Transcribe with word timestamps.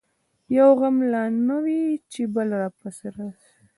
یو 0.57 0.69
غم 0.79 0.95
نه 1.01 1.07
لا 1.13 1.23
نه 1.47 1.57
وي 1.63 1.81
چي 2.11 2.21
بل 2.33 2.49
پر 2.79 2.93
راسي 3.15 3.53